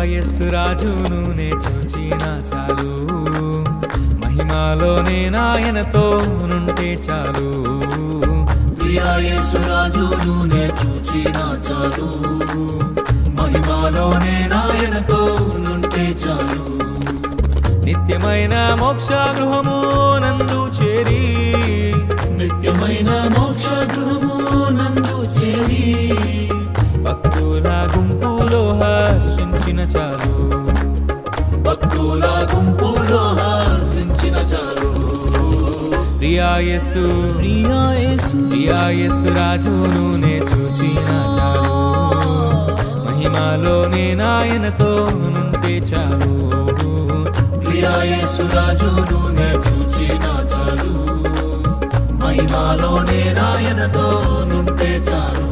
[0.00, 3.06] ప్రియాయస్ రాజును నే చూచిన చాలు.
[4.16, 7.64] మహిమాలోనే నాయనతో నుంటే చాలు.
[8.74, 12.08] ప్రియాయేసు రాజును నే చూచిన చాలు.
[13.30, 16.84] మహిమాలోనే నాయనతో నుంటే చాలు.
[17.84, 19.82] నిత్యమైన మోక్ష గృహము
[20.18, 21.54] నందు చేరి.
[22.36, 26.10] నిత్యమైన మోక్ష గృహము నందు చేరి.
[29.70, 30.34] హర్షించిన చాలు.
[31.62, 34.90] భక్తుల గుంపులో హాసించిన చాలు.
[36.18, 41.78] ప్రియాయస్సు ప్రియాయేసు ప్రియాయస్సు రాజును నే చూచిన చాలు.
[43.06, 46.34] మహిమాలోనే నాయనతో నుంటే చాలు.
[47.60, 50.94] ప్రియాయేసు రాజును నే చూచిన చాలు.
[52.24, 55.50] మహిమాలోనే నాయనతో నుంటే చాలు.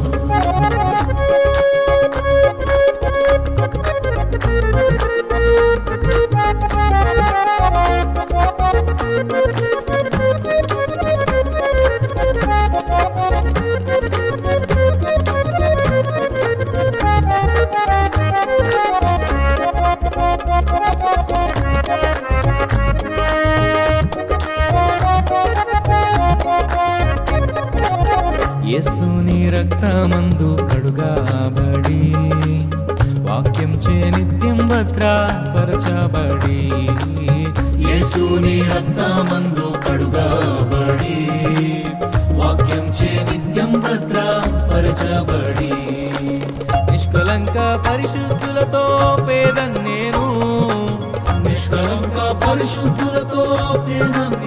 [28.71, 32.01] యేసుని రక్తమందు కడుగాబడి
[33.29, 36.71] వాక్యం చే నిత్యం భద్రపరచబడి.
[37.89, 41.29] యేసుని రక్తమందు కడుగాబడి.
[42.35, 45.71] వాక్యం చే నిత్యం భద్రపరచబడి.
[46.91, 50.23] నిష్కలంక పరిశుద్ధులతో పేదన్ నేను
[51.49, 53.47] నిష్కలంక పరిశుద్ధులతో
[53.87, 54.38] పేద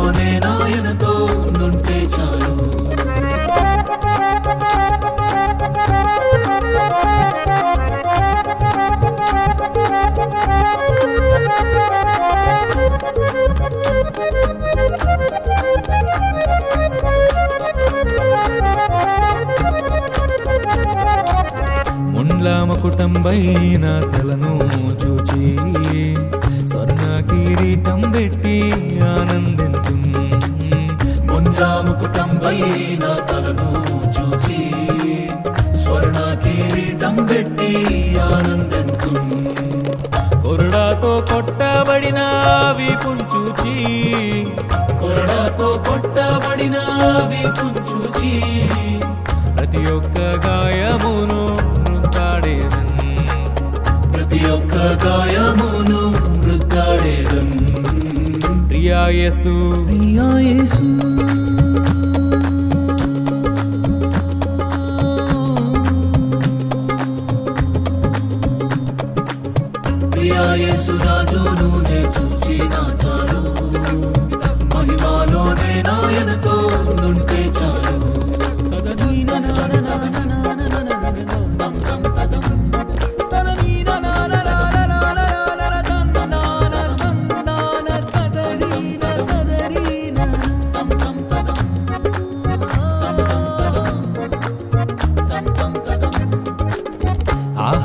[0.00, 2.54] మహిమాలోనే నాయనతో ఉండుంటే చాలు.
[32.12, 33.68] ముంజాము కుటుంబైన తలను
[34.14, 34.58] చూచి
[35.80, 37.70] స్వర్ణ కిరీటం పెట్టి
[38.26, 39.12] ఆనందంతు
[40.44, 42.20] కొరడాతో కొట్టబడిన
[42.78, 43.74] వీపును చూచి
[45.00, 46.78] కొరడాతో కొట్టబడిన
[47.32, 48.32] వీపును చూచి
[49.54, 51.40] ప్రతి ఒక్క గాయమును
[51.84, 52.92] మృతాడేదన్
[54.12, 56.02] ప్రతి ఒక్క గాయమును
[56.38, 57.48] మృతాడేదం
[58.70, 59.54] ప్రియాయసు
[59.84, 60.79] ప్రియాయసు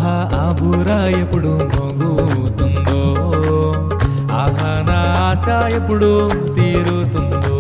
[0.05, 1.51] ఆహా ఆ బూరా ఎప్పుడు
[1.99, 2.99] మోగుతుందో
[4.39, 5.45] ఆహా నా ఆశ
[5.77, 6.09] ఎప్పుడు
[6.57, 7.55] తీరుతుందో?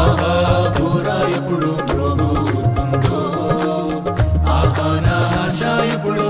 [0.00, 0.32] ఆహా
[0.76, 1.06] బూర
[1.36, 3.20] ఎప్పుడు మ్రోగుతుందో
[4.56, 5.60] ఆహా నా ఆశ
[5.94, 6.26] ఎప్పుడు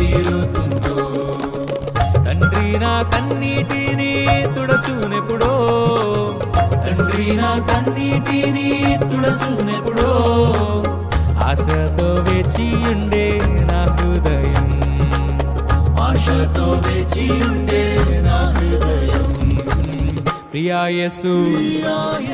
[0.00, 0.96] తీరుతుందో?
[2.26, 4.12] తండ్రి నా కన్నీటిని
[4.56, 5.54] తుడచునెప్పుడో?
[6.84, 8.68] తండ్రి నా కన్నీటిని
[9.04, 10.10] తుడచునెప్పుడో?
[11.47, 13.25] ఆశతో వేచి ఉండే
[13.69, 14.69] నా హృదయం
[16.07, 17.83] ఆశతో వేచి ఉండే
[18.27, 19.27] నా హృదయం
[20.51, 22.28] ప్రియా యేసు ప్రియా యేసు